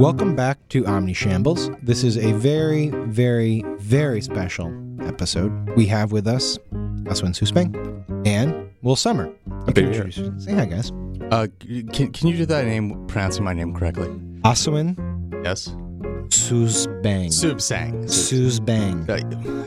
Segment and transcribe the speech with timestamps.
[0.00, 1.68] Welcome back to Omni Shambles.
[1.82, 5.52] This is a very, very, very special episode.
[5.76, 6.56] We have with us
[7.04, 9.30] Asawin Suebsaeng and Will Sommer.
[9.74, 10.10] To hear.
[10.10, 10.90] Say hi, guys.
[11.30, 11.48] Uh,
[11.92, 14.08] can, can you do that name, pronouncing my name correctly?
[14.42, 14.96] Asawin
[15.44, 15.68] Yes.
[16.28, 17.28] Susbang.
[17.28, 18.04] Subsang.
[18.04, 19.06] Susbang.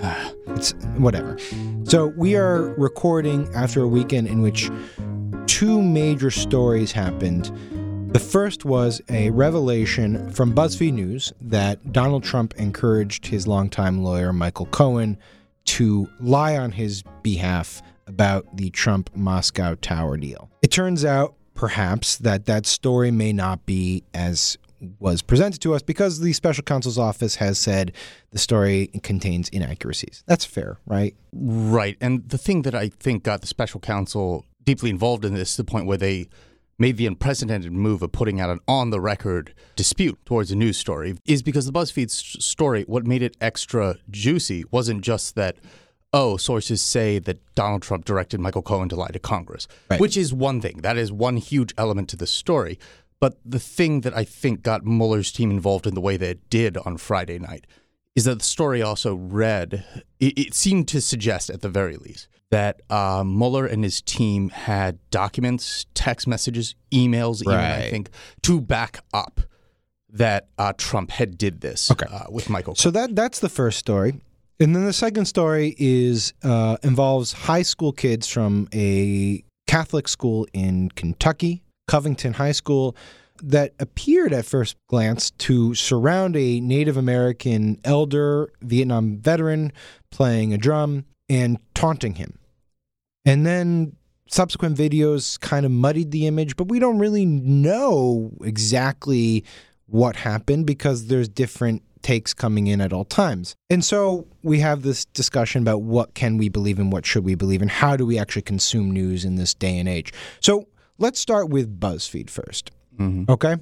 [0.04, 1.38] Uh, It's whatever.
[1.84, 4.72] So we are recording after a weekend in which
[5.46, 7.52] two major stories happened.
[8.14, 14.32] The first was a revelation from BuzzFeed News that Donald Trump encouraged his longtime lawyer
[14.32, 15.18] Michael Cohen
[15.66, 20.52] to lie on his behalf about the Trump Moscow Tower deal.
[20.62, 24.60] It turns out, perhaps, that that story may not be as
[25.00, 27.94] was presented to us because the special counsel's office has said
[28.30, 30.24] the story contains inaccuracies.
[30.28, 31.16] That's fair, right?
[31.32, 31.98] right.
[32.00, 35.64] And the thing that I think got the special counsel deeply involved in this to
[35.64, 36.28] the point where they
[36.80, 40.78] made the unprecedented move of putting out an on the record dispute towards a news
[40.78, 45.56] story is because the BuzzFeed s- story, what made it extra juicy wasn't just that,
[46.14, 50.00] oh, sources say that Donald Trump directed Michael Cohen to lie to Congress, Right.
[50.00, 50.80] which is one thing.
[50.82, 52.80] That is one huge element to the story.
[53.20, 56.50] But the thing that I think got Mueller's team involved in the way that it
[56.50, 57.66] did on Friday night
[58.16, 59.86] is that the story also read,
[60.20, 64.50] it, it seemed to suggest at the very least that uh, Mueller and his team
[64.50, 68.10] had documents, text messages, emails, even, I think,
[68.44, 69.42] to back up
[70.10, 72.06] that uh, Trump had did this Okay.
[72.10, 72.76] uh, with Michael.
[72.76, 74.22] So that that's the first story.
[74.60, 80.46] And then the second story is uh, involves high school kids from a Catholic school
[80.54, 82.96] in Kentucky, Covington High School,
[83.42, 89.72] that appeared at first glance to surround a Native American elder, Vietnam veteran,
[90.12, 92.38] playing a drum and taunting him.
[93.26, 93.96] And then
[94.28, 99.44] subsequent videos kind of muddied the image, but we don't really know exactly
[99.86, 103.56] what happened because there's different takes coming in at all times.
[103.70, 107.36] And so we have this discussion about what can we believe and what should we
[107.36, 110.12] believe and how do we actually consume news in this day and age.
[110.42, 112.72] So let's start with BuzzFeed first.
[113.00, 113.30] Mhm.
[113.30, 113.56] Okay?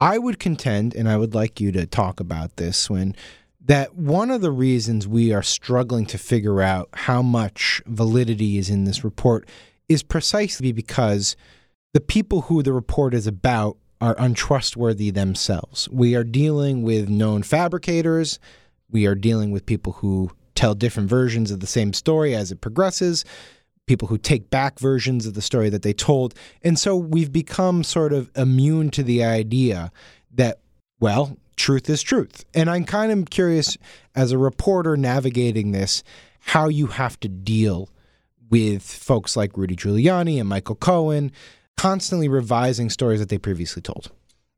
[0.00, 3.14] I would contend and I would like you to talk about this when
[3.68, 8.70] that one of the reasons we are struggling to figure out how much validity is
[8.70, 9.46] in this report
[9.88, 11.36] is precisely because
[11.92, 15.88] the people who the report is about are untrustworthy themselves.
[15.90, 18.38] We are dealing with known fabricators.
[18.90, 22.62] We are dealing with people who tell different versions of the same story as it
[22.62, 23.24] progresses,
[23.86, 26.34] people who take back versions of the story that they told.
[26.62, 29.92] And so we've become sort of immune to the idea
[30.34, 30.60] that,
[31.00, 32.44] well, truth is truth.
[32.54, 33.76] And I'm kind of curious,
[34.14, 36.02] as a reporter navigating this,
[36.40, 37.90] how you have to deal
[38.48, 41.30] with folks like Rudy Giuliani and Michael Cohen
[41.76, 44.10] constantly revising stories that they previously told.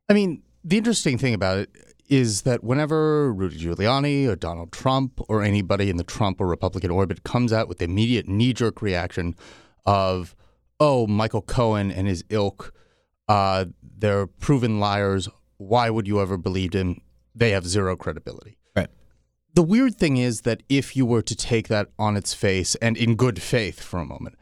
[0.08, 1.70] I mean, the interesting thing about it
[2.08, 6.90] is that whenever Rudy Giuliani or Donald Trump or anybody in the Trump or Republican
[6.90, 9.34] orbit comes out with the immediate knee jerk reaction
[9.86, 10.34] of,
[10.78, 12.72] oh, Michael Cohen and his ilk,
[13.28, 13.66] uh,
[13.98, 15.28] they're proven liars.
[15.60, 17.02] Why would you ever believe him?
[17.34, 18.56] They have zero credibility.
[18.74, 18.88] Right.
[19.52, 22.96] The weird thing is that if you were to take that on its face and
[22.96, 24.36] in good faith for a moment,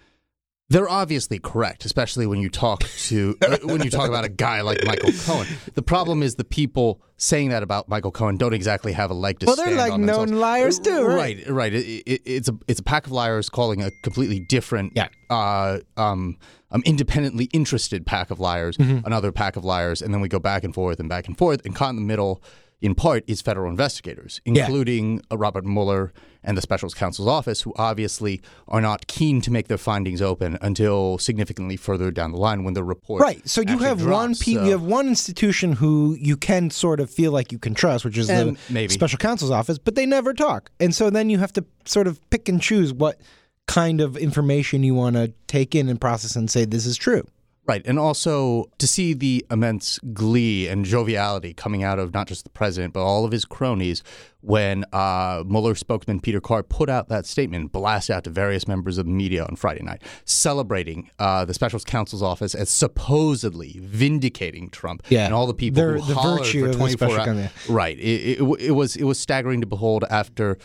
[0.70, 4.60] they're obviously correct, especially when you talk to uh, when you talk about a guy
[4.60, 5.46] like Michael Cohen.
[5.74, 9.40] The problem is the people saying that about Michael Cohen don't exactly have a leg
[9.40, 10.32] to Well, they're like known themselves.
[10.32, 11.38] liars too, right?
[11.38, 11.74] Right, right.
[11.74, 15.08] It, it, it's a it's a pack of liars calling a completely different, Yeah.
[15.30, 16.36] uh, um,
[16.70, 19.06] um, independently interested pack of liars Mm-hmm.
[19.06, 21.64] another pack of liars, and then we go back and forth and back and forth,
[21.64, 22.42] and caught in the middle.
[22.80, 26.12] In part, is federal investigators, including uh, Robert Mueller
[26.44, 30.56] and the Special Counsel's office, who obviously are not keen to make their findings open
[30.62, 33.20] until significantly further down the line when the report.
[33.20, 33.46] Right.
[33.48, 37.10] So you have one pe- So- you have one institution who you can sort of
[37.10, 38.92] feel like you can trust, which is the maybe.
[38.92, 40.70] special counsel's office, but they never talk.
[40.78, 43.20] And so then you have to sort of pick and choose what
[43.68, 47.22] kind of information you want to take in and process and say this is true.
[47.66, 47.82] Right.
[47.84, 52.48] And also to see the immense glee and joviality coming out of not just the
[52.50, 54.02] president, but all of his cronies
[54.40, 58.96] when uh, Mueller spokesman Peter Carr put out that statement, blast out to various members
[58.96, 64.70] of the media on Friday night, celebrating uh, the special counsel's office as supposedly vindicating
[64.70, 65.26] Trump Yeah.
[65.26, 67.50] and all the people The- who the hollered for 24 hours.
[67.68, 67.98] Right.
[67.98, 70.56] It, it, it was it was staggering to behold after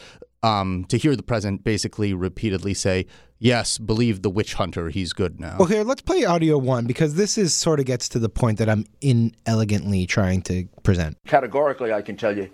[0.44, 3.06] um, to hear the president basically repeatedly say,
[3.40, 4.90] "Yes, believe the witch hunter.
[4.90, 8.08] He's good now." Well, here, let's play audio one because this is sort of gets
[8.10, 11.18] to the point that I'm inelegantly trying to present.
[11.26, 12.50] categorically, I can tell you,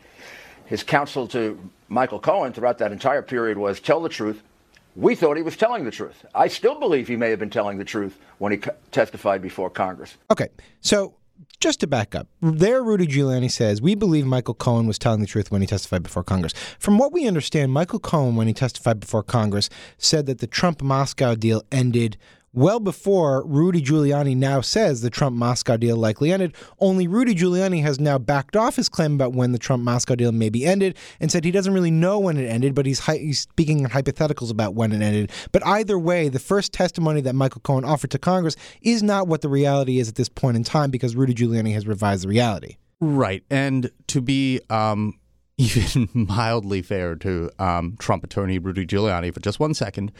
[0.66, 1.60] his counsel to
[1.90, 4.42] Michael Cohen throughout that entire period was tell the truth.
[4.96, 6.26] We thought he was telling the truth.
[6.36, 9.70] I still believe he may have been telling the truth when he co- testified before
[9.70, 10.18] Congress.
[10.30, 10.50] Okay.
[10.82, 11.14] So
[11.60, 15.28] just to back up, there Rudy Giuliani says, We believe Michael Cohen was telling the
[15.28, 16.54] truth when he testified before Congress.
[16.80, 20.82] From what we understand, Michael Cohen, when he testified before Congress, said that the Trump
[20.82, 22.18] Moscow deal ended
[22.60, 26.54] well before Rudy Giuliani now says the Trump Moscow deal likely ended.
[26.80, 30.32] Only Rudy Giuliani has now backed off his claim about when the Trump Moscow deal
[30.32, 33.40] maybe ended and said he doesn't really know when it ended, but he's, hi- he's
[33.40, 35.32] speaking in hypotheticals about when it ended.
[35.52, 39.42] But either way, the first testimony that Michael Cohen offered to Congress is not what
[39.42, 42.76] the reality is at this point in time because Rudy Giuliani has revised the reality.
[43.00, 43.44] Right.
[43.50, 45.18] And to be um,
[45.58, 50.12] even mildly fair to um, Trump attorney Rudy Giuliani for just one second,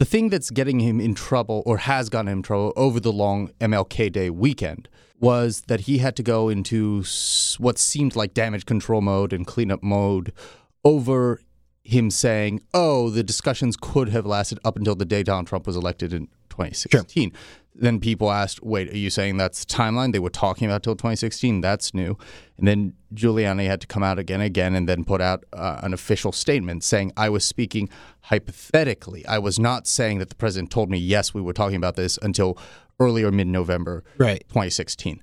[0.00, 3.12] the thing that's getting him in trouble or has gotten him in trouble over the
[3.12, 4.88] long MLK Day weekend
[5.20, 7.04] was that he had to go into
[7.58, 10.32] what seemed like damage control mode and cleanup mode
[10.86, 11.38] over
[11.84, 15.76] him saying, oh, the discussions could have lasted up until the day Donald Trump was
[15.76, 17.30] elected in 2016.
[17.30, 17.38] Sure.
[17.74, 20.12] Then people asked, wait, are you saying that's the timeline?
[20.12, 21.60] They were talking about till 2016.
[21.60, 22.18] That's new.
[22.58, 25.94] And then Giuliani had to come out again, again, and then put out uh, an
[25.94, 27.88] official statement saying, I was speaking
[28.22, 29.24] hypothetically.
[29.26, 32.18] I was not saying that the president told me, yes, we were talking about this
[32.22, 32.58] until
[32.98, 34.44] earlier mid November right.
[34.48, 35.22] 2016.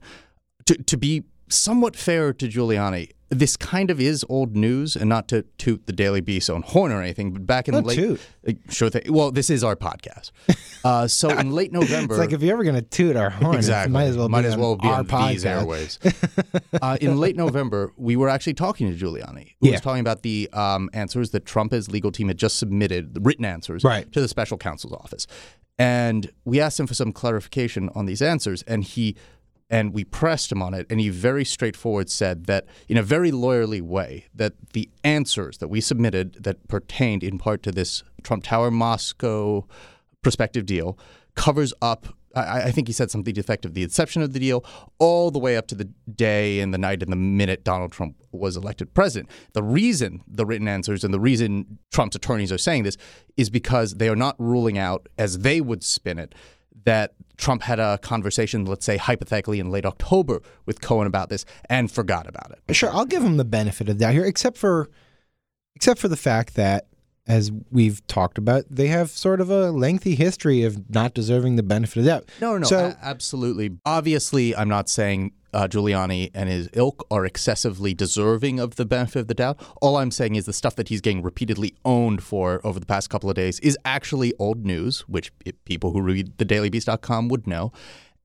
[0.65, 5.27] To, to be somewhat fair to Giuliani, this kind of is old news, and not
[5.27, 7.95] to toot the Daily Beast own horn or anything, but back in not the late,
[7.97, 8.21] toot.
[8.47, 9.01] Uh, sure thing.
[9.11, 10.31] Well, this is our podcast.
[10.85, 13.55] Uh, so in late November, it's like if you're ever going to toot our horn,
[13.57, 15.29] exactly, might as well might be as on well be our on podcast.
[15.31, 15.99] these airways.
[16.81, 19.71] uh, in late November, we were actually talking to Giuliani, who Yeah.
[19.73, 23.43] was talking about the um, answers that Trump's legal team, had just submitted, the written
[23.43, 24.09] answers, Right.
[24.13, 25.27] to the special counsel's office,
[25.77, 29.17] and we asked him for some clarification on these answers, and he
[29.69, 33.31] and we pressed him on it, and he very straightforward said that, in a very
[33.31, 38.43] lawyerly way, that the answers that we submitted that pertained in part to this Trump
[38.43, 39.67] Tower Moscow
[40.21, 40.97] prospective deal
[41.35, 42.07] covers up.
[42.35, 43.73] I, think he said something defective.
[43.73, 44.63] The inception of the deal,
[44.99, 48.15] all the way up to the day and the night and the minute Donald Trump
[48.31, 49.31] was elected president.
[49.53, 52.97] The reason the written answers and the reason Trump's attorneys are saying this
[53.37, 56.35] is because they are not ruling out, as they would spin it,
[56.83, 61.45] that Trump had a conversation, let's say hypothetically in late October with Cohen about this
[61.69, 62.75] and forgot about it.
[62.75, 64.89] Sure, I'll give him the benefit of that here, except for,
[65.75, 66.87] except for the fact that,
[67.27, 71.63] as we've talked about, they have sort of a lengthy history of not deserving the
[71.63, 72.29] benefit of the doubt.
[72.41, 73.71] No, no, So- a- absolutely.
[73.85, 79.19] Obviously, I'm not saying uh, Giuliani and his ilk are excessively deserving of the benefit
[79.21, 79.59] of the doubt.
[79.81, 83.09] All I'm saying is the stuff that he's getting repeatedly owned for over the past
[83.09, 85.31] couple of days is actually old news, which
[85.65, 87.71] people who read thedailybeast.com would know.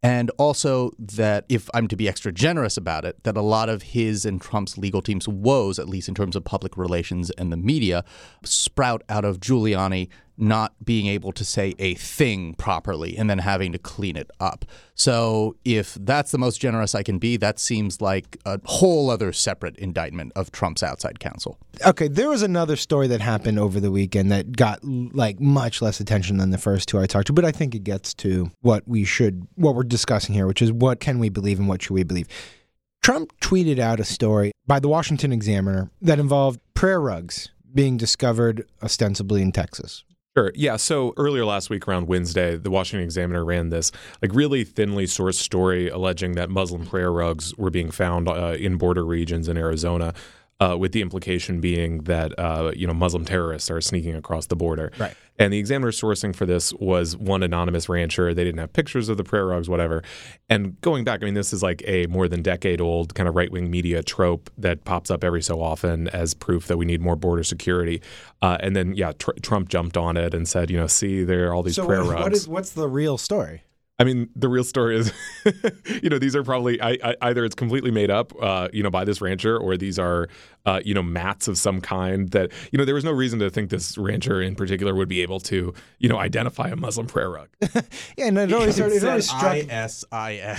[0.03, 3.83] And also that if I'm to be extra generous about it, that a lot of
[3.83, 7.57] his and Trump's legal team's woes, at least in terms of public relations and the
[7.57, 8.05] media,
[8.45, 13.73] sprout out of Giuliani not being able to say a thing properly and then having
[13.73, 14.65] to clean it up.
[14.95, 19.33] So if that's the most generous I can be, that seems like a whole other
[19.33, 21.59] separate indictment of Trump's outside counsel.
[21.87, 26.01] Okay, there was another story that happened over the weekend that got like much less
[26.01, 28.87] attention than the first two I talked to, but I think it gets to what
[28.87, 31.95] we should, what we're discussing here, which is what can we believe and what should
[31.95, 32.29] we believe.
[33.03, 38.65] Trump tweeted out a story by the Washington Examiner that involved prayer rugs being discovered
[38.83, 40.05] ostensibly in Texas.
[40.37, 40.51] Sure.
[40.55, 40.77] Yeah.
[40.77, 43.93] So earlier last week, around Wednesday, the Washington Examiner ran this
[44.23, 48.77] like really thinly sourced story alleging that Muslim prayer rugs were being found uh, in
[48.79, 50.15] border regions in Arizona,
[50.63, 54.57] uh, with the implication being that uh, you know Muslim terrorists are sneaking across the
[54.57, 54.91] border.
[54.99, 55.15] Right.
[55.39, 58.35] And the Examiner sourcing for this was one anonymous rancher.
[58.35, 60.03] They didn't have pictures of the prayer rugs, whatever.
[60.51, 63.35] And going back, I mean, this is like a more than decade old kind of
[63.35, 67.01] right wing media trope that pops up every so often as proof that we need
[67.01, 68.03] more border security.
[68.43, 71.49] Uh, and then, yeah, tr- Trump jumped on it and said, you know, see, there
[71.49, 72.23] are all these So prayer what- rugs.
[72.25, 73.63] what is what's the real story?
[74.03, 75.13] I mean, the real story is,
[76.03, 78.91] you know, these are probably I, I, either it's completely made up, uh, you know,
[78.91, 80.29] by this rancher, or these are,
[80.67, 83.49] uh, you know, mats of some kind that, you know, there was no reason to
[83.49, 87.31] think this rancher in particular would be able to, you know, identify a Muslim prayer
[87.31, 87.49] rug.
[88.17, 90.05] Yeah, and it always, it always struck ISIS.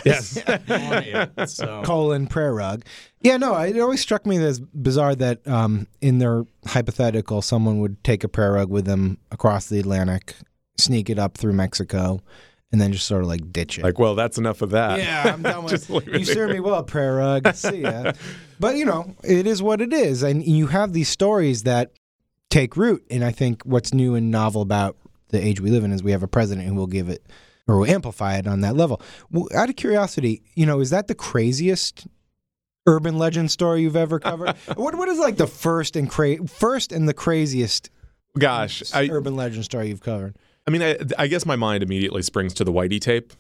[0.05, 0.41] Yes.
[0.47, 1.49] it.
[1.49, 1.83] So.
[1.83, 2.85] colon prayer rug.
[3.19, 8.01] Yeah, no, it always struck me as bizarre that um, in their hypothetical, someone would
[8.05, 10.35] take a prayer rug with them across the Atlantic,
[10.77, 12.21] sneak it up through Mexico,
[12.73, 13.83] and then just sort of like ditch it.
[13.83, 14.99] Like, well, that's enough of that.
[14.99, 16.55] yeah, I'm done with it You served there.
[16.55, 17.53] me well, prayer rug.
[17.55, 18.11] See ya.
[18.59, 21.91] But you know, it is what it is, and you have these stories that
[22.49, 23.03] take root.
[23.11, 24.95] And I think what's new and novel about
[25.29, 27.25] the age we live in is we have a president who will give it
[27.67, 29.01] or will amplify it on that level.
[29.31, 32.07] Well, out of curiosity, you know, is that the craziest
[32.87, 34.55] urban legend story you've ever covered?
[34.75, 37.89] what what is like the first and cra- first and the craziest
[38.37, 40.37] Gosh, I, urban legend story you've covered?
[40.67, 43.33] I mean, I, I guess my mind immediately springs to the Whitey tape.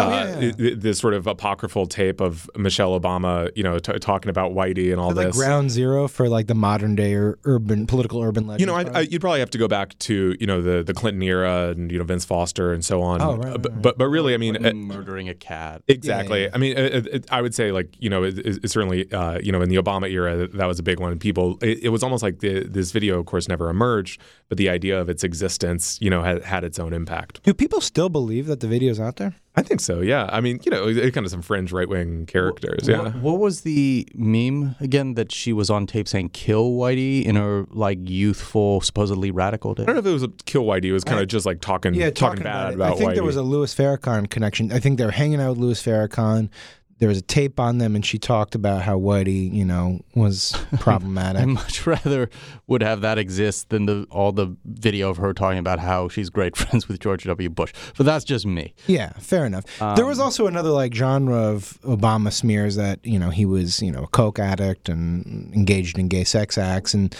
[0.00, 0.74] Oh, uh, yeah, yeah.
[0.76, 5.00] this sort of apocryphal tape of Michelle Obama, you know, t- talking about Whitey and
[5.00, 5.36] all like this.
[5.36, 8.60] ground zero for like the modern day or urban political urban legend.
[8.60, 10.94] you know, I, I, you'd probably have to go back to you know the the
[10.94, 13.20] Clinton era and you know Vince Foster and so on.
[13.20, 13.82] Oh, right, Uh, right, but, right.
[13.82, 15.82] but but really, I mean, uh, murdering a cat.
[15.88, 16.42] Exactly.
[16.42, 19.10] Yeah, yeah, I mean, it, it, I would say like you know, it, it certainly
[19.12, 21.18] uh, you know in the Obama era that, that was a big one.
[21.18, 24.68] People, it, it was almost like the, this video, of course, never emerged, but the
[24.68, 27.42] idea of its existence, you know, had, had its own impact.
[27.42, 29.34] Do people still believe that the video's out there?
[29.56, 30.00] I think so.
[30.00, 30.28] Yeah.
[30.30, 32.86] I mean, you know, it, kind of some fringe right wing characters.
[32.86, 33.02] Yeah.
[33.02, 37.34] What, what was the meme again that she was on tape saying "kill Whitey" in
[37.34, 39.82] her like youthful, supposedly radical day?
[39.82, 40.84] I don't know if it was a kill Whitey.
[40.84, 42.94] It was kind of just like talking, Yeah, talking, talking, bad about, about, it.
[42.94, 43.14] I think Whitey.
[43.14, 44.70] there was a Louis Farrakhan connection.
[44.70, 46.50] I think they were hanging out with Louis Farrakhan.
[46.98, 50.56] There was a tape on them, and she talked about how Whitey, you know, was
[50.80, 51.42] problematic.
[51.42, 52.28] I much rather
[52.66, 56.30] would have that exist than the all the video of her talking about how she's
[56.30, 57.48] great friends with George W.
[57.50, 57.72] Bush.
[57.96, 58.74] But that's just me.
[58.86, 59.64] Yeah, fair enough.
[59.96, 63.80] there was um, also another like genre of Obama smears that you know he was
[63.82, 67.14] you know a coke addict and engaged in gay sex acts and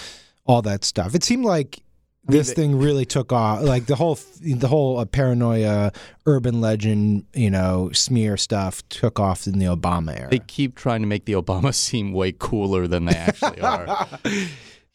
[0.44, 1.14] all that stuff.
[1.14, 1.80] It seemed like
[2.28, 3.62] this thing really took off.
[3.62, 5.92] Like the whole the whole uh, paranoia,
[6.26, 10.30] urban legend, you know, smear stuff took off in the Obama era.
[10.30, 14.06] They keep trying to make the Obama seem way cooler than they actually are.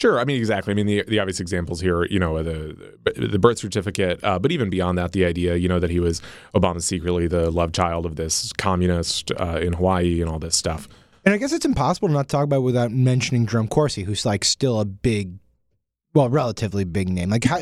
[0.02, 0.72] Sure, I mean exactly.
[0.72, 4.52] I mean the the obvious examples here, you know, the the birth certificate, uh, but
[4.52, 6.22] even beyond that, the idea, you know, that he was
[6.54, 10.90] Obama secretly the love child of this communist uh, in Hawaii and all this stuff.
[11.26, 14.26] And I guess it's impossible to not talk about it without mentioning Jerome Corsi, who's
[14.26, 15.38] like still a big,
[16.14, 17.30] well, relatively big name.
[17.30, 17.60] Like how,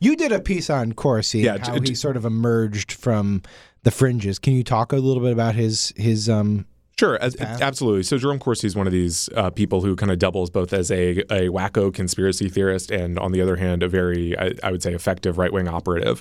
[0.00, 3.42] you did a piece on Corsi, Yeah, how he sort of emerged from
[3.82, 4.38] the fringes.
[4.38, 6.66] Can you talk a little bit about his his um?
[7.00, 8.02] Sure, as, absolutely.
[8.02, 10.90] So Jerome Corsi is one of these uh, people who kind of doubles both as
[10.90, 14.82] a, a wacko conspiracy theorist and, on the other hand, a very, I, I would
[14.82, 16.20] say, effective right wing operative.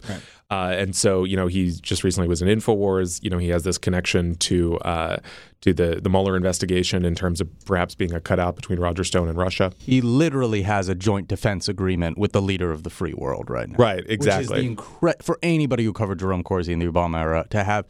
[0.49, 3.21] Uh, and so, you know, he just recently was in Infowars.
[3.21, 5.17] You know, he has this connection to uh,
[5.59, 9.27] to the the Mueller investigation in terms of perhaps being a cutout between Roger Stone
[9.27, 9.73] and Russia.
[9.79, 13.67] He literally has a joint defense agreement with the leader of the free world right
[13.67, 13.75] now.
[13.77, 14.43] Right, Which exactly.
[14.43, 17.85] is the incre- for anybody who covered Jerome Corsi in the Obama era to have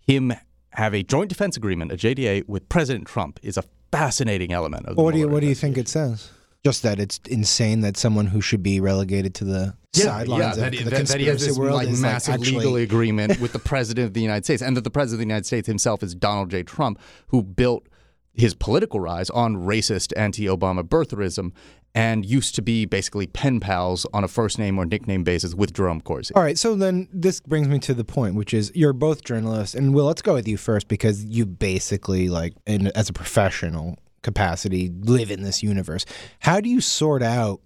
[0.00, 0.32] him
[0.76, 4.96] have a joint defense agreement, a JDA, with President Trump is a fascinating element of
[4.96, 6.30] the What do you what do you think it says?
[6.64, 10.72] Just that it's insane that someone who should be relegated to the sidelines that, of
[10.74, 12.76] he- the that- that he has conspiracy this world like is massive like actually legal
[12.76, 15.46] agreement with the president of the United States, and that the president of the United
[15.46, 16.62] States himself is Donald J.
[16.64, 17.86] Trump, who built
[18.34, 21.52] his political rise on racist anti-Obama birtherism,
[21.96, 25.72] and used to be basically pen pals on a first name or nickname basis with
[25.72, 26.34] Jerome Corsi.
[26.34, 29.74] All right, so then this brings me to the point, which is you're both journalists,
[29.74, 33.98] and Will, let's go with you first because you basically, like, in, as a professional
[34.20, 36.04] capacity, live in this universe.
[36.40, 37.60] How do you sort out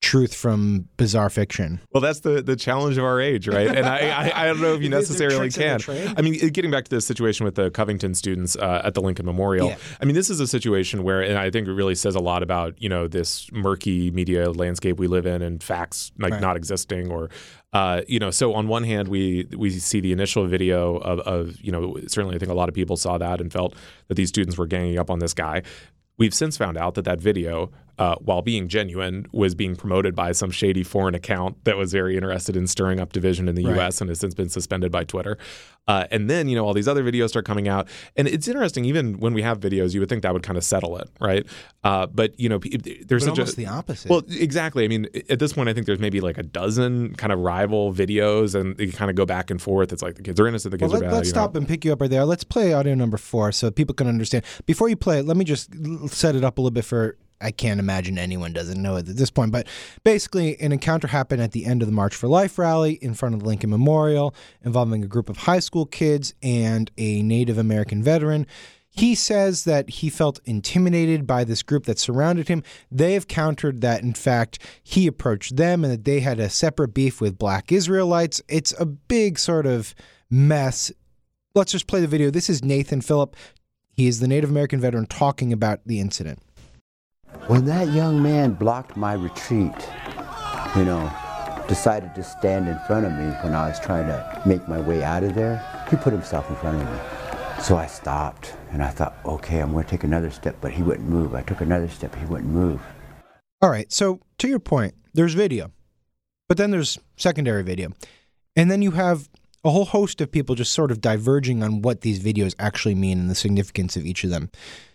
[0.00, 1.80] truth from bizarre fiction?
[1.92, 3.66] Well, that's the the challenge of our age, right?
[3.68, 5.56] And I I, I don't know if you necessarily tricks
[5.88, 6.14] in the can.
[6.16, 9.26] I mean, getting back to the situation with the Covington students uh, at the Lincoln
[9.26, 9.68] Memorial.
[9.68, 9.76] Yeah.
[10.00, 12.42] I mean, this is a situation where, and I think it really says a lot
[12.42, 16.40] about you know this murky media landscape we live in, and facts like Right.
[16.40, 17.28] not existing, or
[17.72, 18.30] uh, you know.
[18.30, 22.36] So on one hand, we we see the initial video of, of you know certainly
[22.36, 23.74] I think a lot of people saw that and felt
[24.08, 25.62] that these students were ganging up on this guy.
[26.18, 30.32] We've since found out that that video, uh, while being genuine, was being promoted by
[30.32, 33.74] some shady foreign account that was very interested in stirring up division in the Right.
[33.76, 34.00] U.S.
[34.00, 35.36] and has since been suspended by Twitter.
[35.88, 37.88] Uh, and then, you know, all these other videos start coming out.
[38.14, 40.62] And it's interesting, even when we have videos, you would think that would kind of
[40.64, 41.46] settle it, right?
[41.82, 43.56] Uh, but, you know, there's But such almost a.
[43.56, 44.10] the opposite.
[44.10, 44.84] Well, exactly.
[44.84, 47.92] I mean, at this point, I think there's maybe like a dozen kind of rival
[47.94, 49.92] videos, and they kind of go back and forth.
[49.92, 51.20] It's like the kids are innocent, the Well, kids let, are bad.
[51.22, 51.40] us you know.
[51.40, 52.26] stop and pick you up right there.
[52.26, 54.44] Let's play audio number four so people can understand.
[54.66, 55.70] Before you play it, let me just
[56.10, 57.16] set it up a little bit for.
[57.40, 59.66] I can't imagine anyone doesn't know it at this point, but
[60.04, 63.34] basically, an encounter happened at the end of the March for Life rally in front
[63.34, 68.02] of the Lincoln Memorial involving a group of high school kids and a Native American
[68.02, 68.46] veteran.
[68.90, 72.64] He says that he felt intimidated by this group that surrounded him.
[72.90, 76.94] They have countered that, in fact, he approached them and that they had a separate
[76.94, 78.42] beef with black Israelites.
[78.48, 79.94] It's a big sort of
[80.28, 80.90] mess.
[81.54, 82.30] Let's just play the video.
[82.30, 83.36] This is Nathan Phillip.
[83.92, 86.40] He is the Native American veteran talking about the incident.
[87.46, 89.74] When that young man blocked my retreat,
[90.76, 91.12] you know,
[91.68, 95.02] decided to stand in front of me when I was trying to make my way
[95.02, 97.62] out of there, he put himself in front of me.
[97.62, 100.82] So I stopped and I thought, okay, I'm going to take another step, but he
[100.82, 101.34] wouldn't move.
[101.34, 102.80] I took another step, he wouldn't move.
[103.60, 103.92] All right.
[103.92, 105.72] So, to your point, there's video,
[106.48, 107.90] but then there's secondary video.
[108.56, 109.28] And then you have
[109.64, 113.18] a whole host of people just sort of diverging on what these videos actually mean
[113.18, 114.50] and the significance of each of them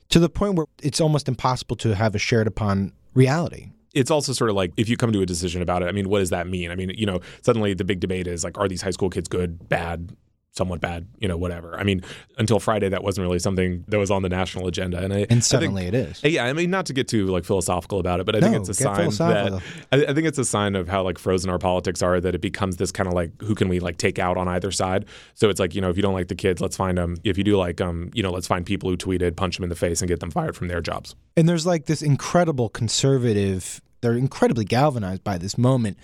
[0.10, 3.72] to the point where it's almost impossible to have a shared upon reality.
[3.94, 6.10] it's also sort of like if you come to a decision about it, I mean,
[6.10, 6.72] what does that mean?
[6.72, 9.28] I mean, you know, suddenly the big debate is like, are these high school kids
[9.28, 10.16] good, bad,
[10.54, 11.78] somewhat bad, you know, whatever.
[11.80, 12.04] I mean,
[12.38, 15.44] until Friday, that wasn't really something that was on the national agenda, and I and
[15.44, 16.24] suddenly I think, it is.
[16.24, 18.58] Yeah, I mean, not to get too like philosophical about it, but I No, think
[18.58, 19.62] it's a sign that.
[19.92, 22.22] I, I think it's a sign of how like frozen our politics are.
[22.22, 24.72] That it becomes this kind of like who can we like take out on either
[24.72, 25.06] side.
[25.34, 27.18] So it's like you know, if you don't like the kids, let's find them.
[27.24, 29.70] If you do like them, you know, let's find people who tweeted, punch them in
[29.70, 31.16] the face, and get them fired from their jobs.
[31.36, 35.98] And there's like this incredible conservative, they're incredibly galvanized by this moment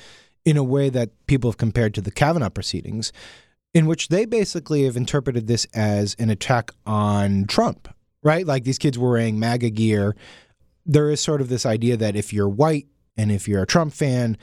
[0.46, 3.12] in a way that people have compared to the Kavanaugh proceedings,
[3.74, 7.88] in which they basically have interpreted this as an attack on Trump,
[8.24, 8.46] right?
[8.46, 10.16] Like these kids were wearing MAGA gear.
[10.86, 13.94] There is sort of this idea that if you're white and if you're a Trump
[13.94, 14.38] fan,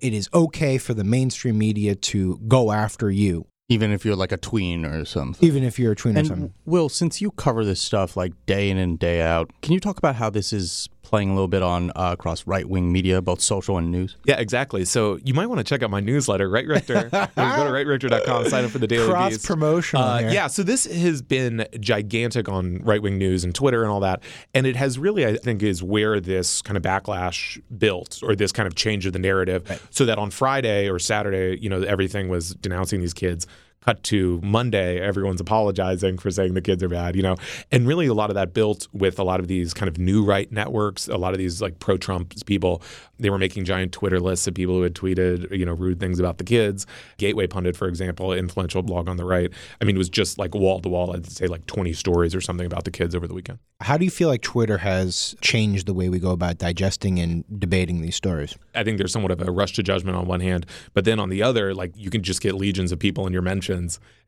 [0.00, 4.30] it is okay for the mainstream media to go after you, Even if you're like
[4.32, 5.46] a tween or something.
[5.48, 6.52] even if you're a tween or something.
[6.66, 9.96] Will, since you cover this stuff like day in and day out, can you talk
[9.96, 13.40] about how this is playing a little bit on uh, across right wing media, both
[13.40, 14.16] social and news?
[14.24, 14.84] Yeah, exactly.
[14.84, 17.08] So you might want to check out my newsletter, Right Richter.
[17.12, 19.46] You can go to rightrichter.com, sign up for the daily Cross Beast.
[19.46, 20.00] promotion.
[20.00, 24.00] Uh, yeah, so this has been gigantic on right wing news and Twitter and all
[24.00, 24.22] that.
[24.54, 28.52] And it has really, I think, is where this kind of backlash built or this
[28.52, 29.80] kind of change of the narrative.
[29.90, 33.46] So that on Friday or Saturday, you know, everything was denouncing these kids.
[33.86, 37.36] Cut to Monday, everyone's apologizing for saying the kids are bad, you know.
[37.70, 40.24] And really, a lot of that built with a lot of these kind of new
[40.24, 42.82] right networks, a lot of these like pro Trump people.
[43.18, 46.18] They were making giant Twitter lists of people who had tweeted, you know, rude things
[46.18, 46.84] about the kids.
[47.16, 49.50] Gateway Pundit, for example, influential blog on the right.
[49.80, 51.14] I mean, it was just like wall to wall.
[51.14, 53.60] I'd say like 20 stories or something about the kids over the weekend.
[53.80, 57.44] How do you feel like Twitter has changed the way we go about digesting and
[57.58, 58.56] debating these stories?
[58.74, 61.28] I think there's somewhat of a rush to judgment on one hand, but then on
[61.28, 63.75] the other, like you can just get legions of people in your mentions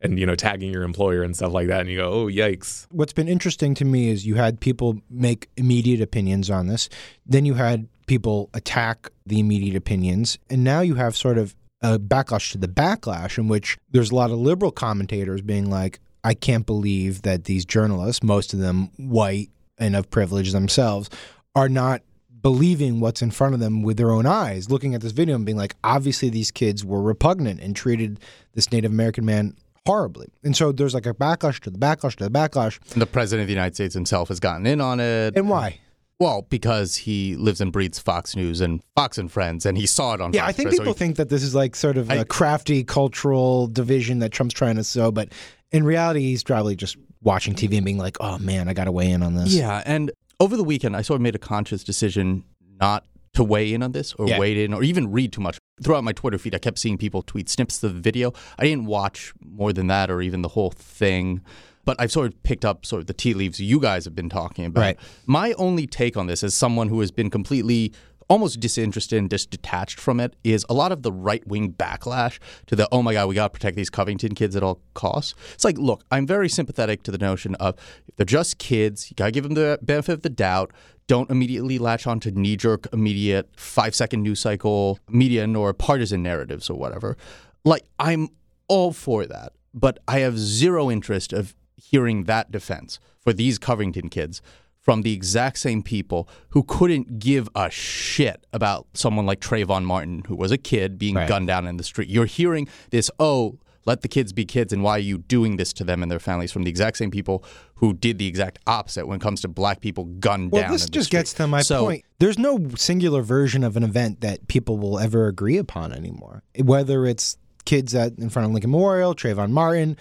[0.01, 2.87] and you know tagging your employer and stuff like that, and you go, oh yikes.
[2.91, 6.89] What's been interesting to me is you had people make immediate opinions on this,
[7.25, 11.97] then you had people attack the immediate opinions, and now you have sort of a
[11.97, 16.33] backlash to the backlash in which there's a lot of liberal commentators being like, I
[16.33, 21.09] can't believe that these journalists, most of them white and of privilege themselves,
[21.55, 22.01] are not
[22.41, 25.45] believing what's in front of them with their own eyes, looking at this video and
[25.45, 28.19] being like, obviously these kids were repugnant and treated
[28.53, 30.27] this Native American man horribly.
[30.43, 32.79] And so there's like a backlash to the backlash to the backlash.
[32.93, 35.35] And the president of the United States himself has gotten in on it.
[35.35, 35.79] And why?
[36.19, 40.13] Well, because he lives and breathes Fox News and Fox and Friends, and he saw
[40.15, 40.33] it on.
[40.33, 42.09] Yeah, Fox I think News, so people he- think that this is like sort of
[42.11, 45.29] a I- crafty cultural division that Trump's trying to sow, but
[45.71, 48.91] in reality, he's probably just watching TV and being like, "Oh man, I got to
[48.91, 51.83] weigh in on this." Yeah, and over the weekend, I sort of made a conscious
[51.83, 52.43] decision
[52.79, 54.39] not to weigh in on this or Yeah.
[54.39, 55.57] wade in or even read too much.
[55.83, 58.33] Throughout my Twitter feed, I kept seeing people tweet snips of the video.
[58.57, 61.41] I didn't watch more than that or even the whole thing.
[61.85, 64.29] But I've sort of picked up sort of the tea leaves you guys have been
[64.29, 64.81] talking about.
[64.81, 64.99] Right.
[65.25, 67.93] My only take on this, as someone who has been completely
[68.29, 72.39] almost disinterested and just detached from it, is a lot of the right wing backlash
[72.67, 75.33] to the oh my god, we got to protect these Covington kids at all costs.
[75.53, 77.75] It's like, look, I'm very sympathetic to the notion of
[78.07, 80.71] if they're just kids, you got to give them the benefit of the doubt.
[81.07, 86.21] Don't immediately latch on to knee jerk, immediate five second news cycle media nor partisan
[86.21, 87.17] narratives or whatever.
[87.65, 88.29] Like, I'm
[88.67, 94.09] all for that, but I have zero interest of hearing that defense for these Covington
[94.09, 94.41] kids
[94.89, 100.23] from the exact same people who couldn't give a shit about someone like Trayvon Martin,
[100.27, 101.29] who was a kid being Right.
[101.29, 102.09] gunned down in the street.
[102.09, 105.73] You're hearing this, oh, let the kids be kids, and why are you doing this
[105.73, 107.43] to them and their families from the exact same people
[107.75, 110.71] who did the exact opposite when it comes to black people gunned Well, down.
[110.71, 111.19] this in just street.
[111.19, 112.03] gets to my So- point.
[112.17, 116.41] There's no singular version of an event that people will ever agree upon anymore.
[116.59, 119.97] Whether it's kids at in front of Lincoln Memorial, Trayvon Martin,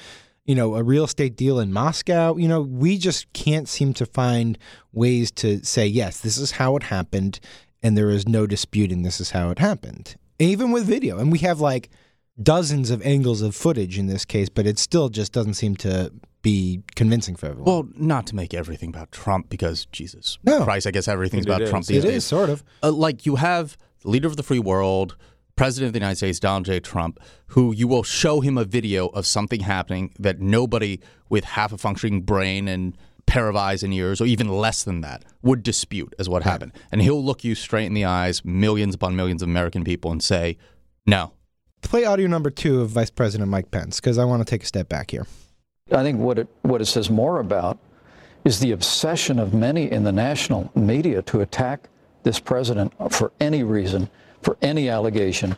[0.48, 4.06] you know, a real estate deal in Moscow, you know, we just can't seem to
[4.06, 4.58] find
[4.92, 7.38] ways to say, yes, this is how it happened,
[7.82, 10.16] and there is no disputing this is how it happened.
[10.40, 11.18] Even with video.
[11.18, 11.90] And we have like
[12.42, 16.12] dozens of angles of footage in this case, but it still just doesn't seem to
[16.40, 17.66] be convincing for everyone.
[17.66, 20.64] Well, not to make everything about Trump, because Jesus No.
[20.64, 21.68] Christ, I guess everything's It about is.
[21.70, 22.16] Trump these it days.
[22.18, 22.62] is sort of.
[22.82, 25.16] uh, like you have the leader of the free world,
[25.58, 26.78] president of the United States, Donald J.
[26.78, 27.18] Trump,
[27.48, 31.78] who you will show him a video of something happening that nobody with half a
[31.78, 36.14] functioning brain and pair of eyes and ears, or even less than that, would dispute
[36.18, 36.72] as what happened.
[36.92, 40.22] And he'll look you straight in the eyes, millions upon millions of American people, and
[40.22, 40.56] say,
[41.06, 41.32] no.
[41.82, 44.66] Play audio number two of Vice President Mike Pence because I want to take a
[44.66, 45.26] step back here.
[45.90, 47.78] I think what it what it says more about
[48.44, 51.88] is the obsession of many in the national media to attack
[52.22, 54.08] this president for any reason,
[54.42, 55.56] for any allegation,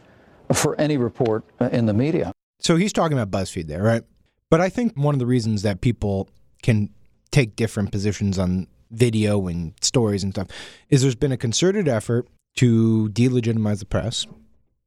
[0.52, 2.32] for any report uh, in the media.
[2.60, 4.02] So he's talking about BuzzFeed there, right?
[4.50, 6.28] But I think one of the reasons that people
[6.62, 6.90] can
[7.30, 10.48] take different positions on video and stories and stuff
[10.88, 14.26] is there's been a concerted effort to delegitimize the press,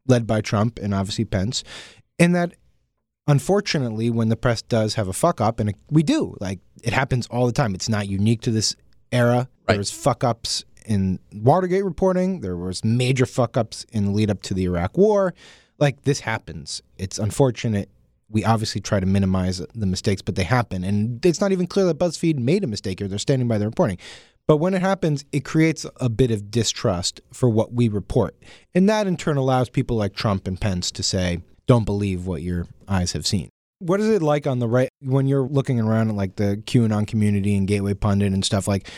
[0.08, 1.64] led by Trump and obviously Pence,
[2.20, 2.54] and that
[3.28, 6.94] unfortunately, when the press does have a fuck up, and it, we do, like it
[6.94, 7.74] happens all the time.
[7.74, 8.76] It's not unique to this
[9.12, 9.48] era.
[9.68, 9.76] Right.
[9.76, 12.42] There's fuck ups in Watergate reporting.
[12.42, 15.34] There was major fuck ups in the lead up to the Iraq War.
[15.80, 16.82] Like this happens.
[16.98, 17.90] It's unfortunate.
[18.30, 21.86] We obviously try to minimize the mistakes, but they happen, and it's not even clear
[21.86, 24.00] that BuzzFeed made a mistake or they're standing by their reporting.
[24.48, 28.36] But when it happens, it creates a bit of distrust for what we report.
[28.74, 32.42] And that in turn allows people like Trump and Pence to say, don't believe what
[32.42, 33.50] your eyes have seen.
[33.80, 37.08] What is it like on the right when you're looking around at like the QAnon
[37.08, 38.68] community and Gateway Pundit and stuff?
[38.68, 38.90] Like,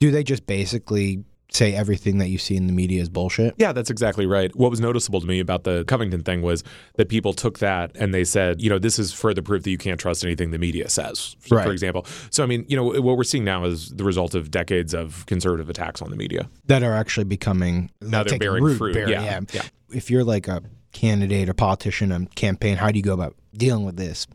[0.00, 3.54] do they just basically say everything that you see in the media is bullshit?
[3.58, 4.54] Yeah, that's exactly right.
[4.56, 6.64] What was noticeable to me about the Covington thing was
[6.96, 9.78] that people took that and they said, you know, this is further proof that you
[9.78, 11.70] can't trust anything the media says, for, Right.
[11.70, 12.06] example.
[12.30, 15.26] So, I mean, you know, what we're seeing now is the result of decades of
[15.26, 16.48] conservative attacks on the media.
[16.66, 18.94] That are actually becoming Now they're bearing root, fruit.
[18.94, 19.62] bearing- Yeah, yeah.
[19.92, 20.60] If you're like a
[20.92, 24.26] candidate, a politician, a campaign, how do you go about dealing with this?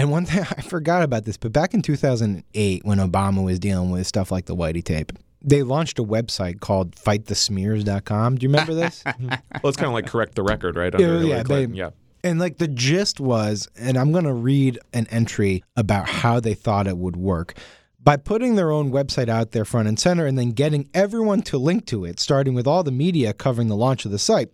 [0.00, 3.90] And one thing I forgot about this, but back in 2008, when Obama was dealing
[3.90, 8.36] with stuff like the Whitey tape, they launched a website called fightthesmears.com.
[8.36, 9.04] Do you remember this?
[9.62, 10.92] Well, it's kind of like correct the record, right?
[10.98, 11.72] Yeah, Hillary yeah, Clinton.
[11.72, 11.90] they- yeah.
[12.22, 16.54] And like the gist was, and I'm going to read an entry about how they
[16.54, 17.54] thought it would work.
[18.02, 21.58] By putting their own website out there front and center and then getting everyone to
[21.58, 24.48] link to it, starting with all the media covering the launch of the site,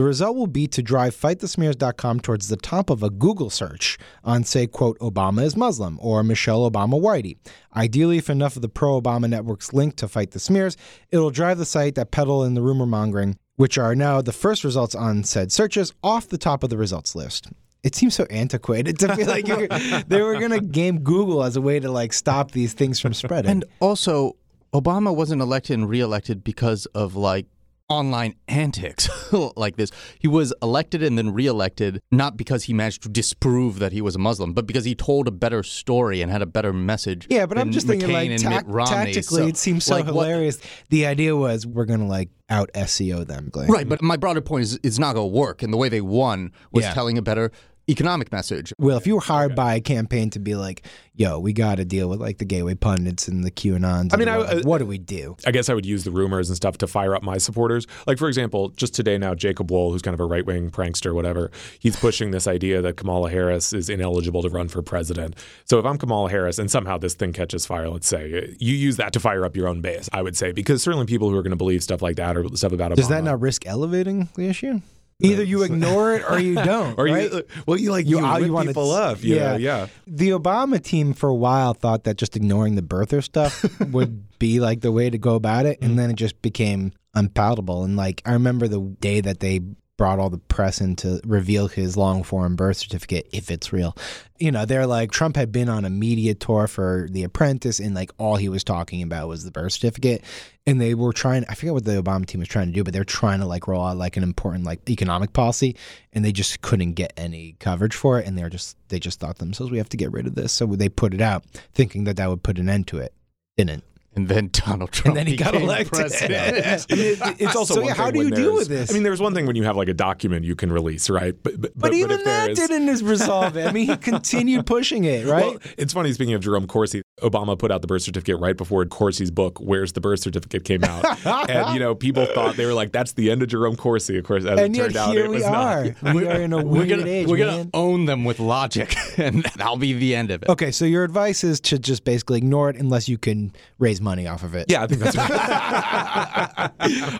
[0.00, 4.44] the result will be to drive fightthesmears.com towards the top of a Google search on,
[4.44, 7.36] say, quote, Obama is Muslim or Michelle Obama Whitey.
[7.76, 10.78] Ideally, if enough of the pro Obama networks link to Fight the Smears,
[11.10, 14.64] it'll drive the site that peddle in the rumor mongering, which are now the first
[14.64, 17.48] results on said searches, off the top of the results list.
[17.82, 19.44] It seems so antiquated to feel like
[20.08, 23.12] they were going to game Google as a way to like stop these things from
[23.12, 23.50] spreading.
[23.50, 24.36] And also,
[24.72, 27.44] Obama wasn't elected and reelected because of like
[27.90, 29.08] online antics
[29.56, 29.90] like this.
[30.18, 34.14] He was elected and then reelected not because he managed to disprove that he was
[34.14, 37.26] a Muslim, but because he told a better story and had a better message.
[37.28, 39.12] Yeah, but I'm just thinking like Mitt Romney.
[39.12, 40.58] tactically, So, it seems so like, what- hilarious.
[40.88, 43.50] The idea was we're going to like out SEO them.
[43.54, 45.62] Like, Right, but my broader point is it's not going to work.
[45.62, 46.94] And the way they won was Yeah.
[46.94, 47.52] telling a better
[47.90, 48.72] economic message.
[48.78, 51.84] Well, if you were hired by a campaign to be like, "Yo, we got to
[51.84, 54.78] deal with like the gateway pundits and the QAnons," I mean, I- what, uh, what
[54.78, 55.36] do we do?
[55.46, 57.86] I guess I would use the rumors and stuff to fire up my supporters.
[58.06, 61.14] Like, for example, just today now, Jacob Wohl, who's kind of a right wing prankster,
[61.14, 65.34] whatever, he's pushing this idea that Kamala Harris is ineligible to run for president.
[65.64, 68.96] So if I'm Kamala Harris and somehow this thing catches fire, let's say, you use
[68.96, 71.42] that to fire up your own base, I would say, because certainly people who are
[71.42, 72.96] going to believe stuff like that or stuff about Obama.
[72.96, 74.80] Does that not risk elevating the issue?
[75.20, 76.98] Either you ignore it or you don't.
[76.98, 77.30] Or right?
[77.32, 79.86] you, well, you like You- you, uh, you wanna- people up, you know, yeah.
[80.06, 84.60] The Obama team for a while thought that just ignoring the birther stuff would be
[84.60, 87.84] like the way to go about it, and then it just became unpalatable.
[87.84, 89.60] And like I remember the day that they
[90.00, 93.94] brought all the press in to reveal his long form birth certificate, if it's real.
[94.38, 97.94] You know, they're like Trump had been on a media tour for The Apprentice, and
[97.94, 100.24] like all he was talking about was the birth certificate.
[100.66, 102.94] And they were trying, I forget what the Obama team was trying to do, but
[102.94, 105.76] they're trying to like roll out like an important like economic policy,
[106.14, 108.26] and they just couldn't get any coverage for it.
[108.26, 110.50] And they're just, they just thought themselves, we have to get rid of this.
[110.50, 113.12] So they put it out thinking that that would put an end to it.
[113.58, 113.84] Didn't.
[114.16, 115.92] And then Donald Trump And then he got became elected.
[115.92, 116.66] president.
[116.90, 118.90] I mean, it- it's also So, one yeah, how do you deal with this?
[118.90, 121.34] I mean, there's one thing when you have like a document you can release, right?
[121.40, 123.68] But but, But, even if there that is- didn't resolve it.
[123.68, 125.44] I mean, he continued pushing it, right?
[125.46, 126.12] Well, it's funny.
[126.12, 129.92] Speaking of Jerome Corsi, Obama put out the birth certificate right before Corsi's book "Where's
[129.92, 131.04] the Birth Certificate" came out,
[131.50, 134.24] and you know people thought they were like, "That's the end of Jerome Corsi." Of
[134.24, 135.84] course, as and it yet turned out, here it we was are.
[136.02, 136.14] not.
[136.14, 137.56] We are in a We're weird gonna age, we're man.
[137.58, 140.48] gonna own them with logic, and that'll be the end of it.
[140.48, 144.26] Okay, so your advice is to just basically ignore it unless you can raise money
[144.26, 144.66] off of it.
[144.68, 146.70] Yeah, I think that's right.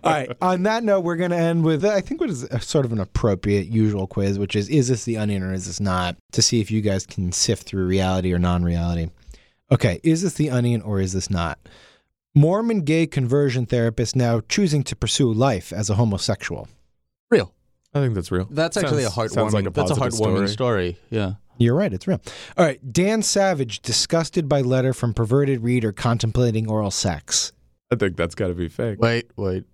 [0.05, 0.31] All right.
[0.41, 2.93] On that note, we're going to end with I think what is a, sort of
[2.93, 6.17] an appropriate usual quiz, which is is this the onion or is this not?
[6.33, 9.11] To see if you guys can sift through reality or non-reality.
[9.73, 11.59] Okay, is this the onion or is this not?
[12.35, 16.69] Mormon gay conversion therapist now choosing to pursue life as a homosexual.
[17.31, 17.53] Real.
[17.93, 18.47] I think that's real.
[18.51, 19.53] That's actually a Sounds- heartwarming.
[19.53, 20.49] like a that's a heartwarming story.
[20.49, 20.99] story.
[21.11, 21.33] Yeah.
[21.61, 22.21] You're right, it's real.
[22.57, 27.53] All right, Dan Savage disgusted by letter from perverted reader contemplating oral sex.
[27.93, 28.99] I think that's got to be fake.
[28.99, 29.65] Wait, wait.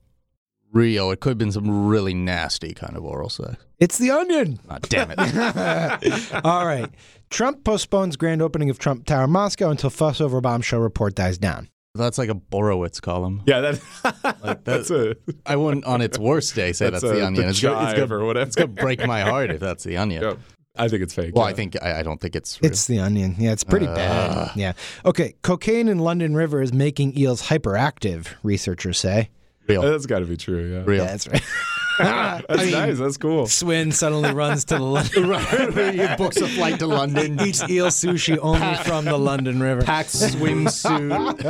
[0.72, 1.10] Real.
[1.12, 3.56] It could have been some really nasty kind of oral sex.
[3.78, 4.58] It's the onion.
[4.68, 6.34] Ah, damn it.
[6.44, 6.90] All right.
[7.30, 11.68] Trump postpones grand opening of Trump Tower Moscow until fuss over bombshell report dies down.
[11.94, 13.42] That's like a Borowitz column.
[13.46, 13.80] Yeah, that,
[14.42, 17.44] Like that's that- a I wouldn't, on its worst day, say that's, that's the onion.
[17.44, 18.46] the It's gonna, it's, jive gonna, or whatever.
[18.46, 20.22] it's gonna break my heart if that's the onion.
[20.22, 20.34] Yeah.
[20.78, 21.34] I think it's fake.
[21.34, 21.50] Well, yeah.
[21.50, 22.60] I think I, I don't think it's.
[22.62, 22.70] Real.
[22.70, 23.34] It's the onion.
[23.38, 23.94] Yeah, it's pretty Uh.
[23.94, 24.50] bad.
[24.56, 24.72] Yeah.
[25.04, 25.34] Okay.
[25.42, 29.30] Cocaine in London River is making eels hyperactive, researchers say.
[29.68, 29.82] real.
[29.82, 30.72] that's got to be true.
[30.72, 30.82] Yeah.
[30.84, 31.04] real.
[31.04, 31.42] Yeah, that's right.
[32.48, 32.98] That's nice.
[32.98, 33.46] That's cool.
[33.46, 35.98] Swin suddenly runs to the London.
[35.98, 37.40] he books a flight to London.
[37.46, 39.82] Eats eel sushi only from the London River.
[39.82, 41.44] Packs swimsuit.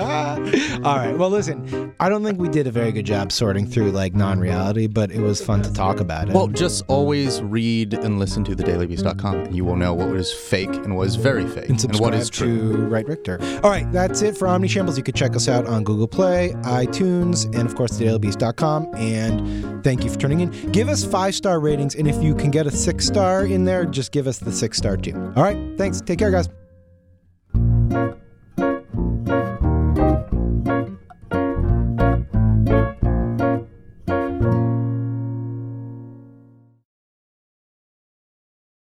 [0.85, 1.17] All right.
[1.17, 4.87] Well, listen, I don't think we did a very good job sorting through like non-reality,
[4.87, 6.35] but it was fun to talk about it.
[6.35, 10.69] Well, just always read and listen to thedailybeast.com, and you will know what is fake
[10.75, 12.73] and what is very fake, and subscribe what is true.
[12.77, 13.39] to Right Richter.
[13.63, 14.97] All right, that's it for Omni Shambles.
[14.97, 18.95] You can check us out on Google Play, iTunes, and of course, thedailybeast.com.
[18.97, 20.73] And thank you for tuning in.
[20.73, 23.85] Give us five star ratings, and if you can get a six star in there,
[23.85, 25.15] just give us the six star too.
[25.37, 26.01] All right, thanks.
[26.01, 26.49] Take care, guys.